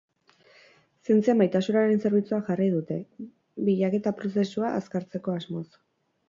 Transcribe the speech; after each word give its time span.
Zientzia 1.09 1.35
maitasunaren 1.41 2.01
zerbitzura 2.09 2.39
jarri 2.47 2.71
dute, 2.77 2.97
bilaketa 3.69 4.15
prozesua 4.23 4.73
azkartzeko 4.81 5.37
asmoz. 5.43 5.65